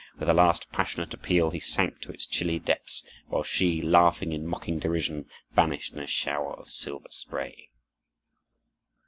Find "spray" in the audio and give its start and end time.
7.11-7.69